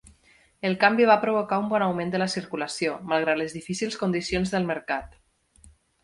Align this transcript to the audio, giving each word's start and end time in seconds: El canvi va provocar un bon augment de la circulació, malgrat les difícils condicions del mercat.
El 0.67 0.75
canvi 0.83 1.03
va 1.09 1.17
provocar 1.25 1.57
un 1.63 1.67
bon 1.73 1.83
augment 1.87 2.13
de 2.15 2.21
la 2.21 2.27
circulació, 2.35 2.95
malgrat 3.11 3.39
les 3.41 3.53
difícils 3.57 3.99
condicions 4.05 4.55
del 4.55 4.65
mercat. 4.71 5.13